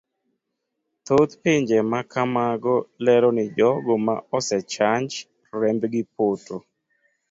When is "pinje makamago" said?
1.43-2.75